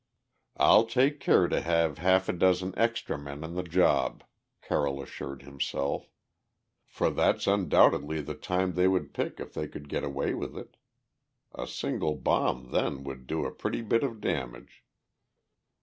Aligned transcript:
"I'll 0.57 0.87
take 0.87 1.19
care 1.19 1.47
to 1.47 1.61
have 1.61 1.99
half 1.99 2.27
a 2.27 2.33
dozen 2.33 2.73
extra 2.75 3.19
men 3.19 3.43
on 3.43 3.53
the 3.53 3.61
job," 3.61 4.23
Carroll 4.63 4.99
assured 4.99 5.43
himself, 5.43 6.09
"for 6.87 7.11
that's 7.11 7.45
undoubtedly 7.45 8.19
the 8.21 8.33
time 8.33 8.71
they 8.73 8.87
would 8.87 9.13
pick 9.13 9.39
if 9.39 9.53
they 9.53 9.67
could 9.67 9.89
get 9.89 10.03
away 10.03 10.33
with 10.33 10.57
it. 10.57 10.75
A 11.53 11.67
single 11.67 12.15
bomb 12.15 12.71
then 12.71 13.03
would 13.03 13.27
do 13.27 13.45
a 13.45 13.51
pretty 13.53 13.83
bit 13.83 14.01
of 14.01 14.19
damage." 14.21 14.83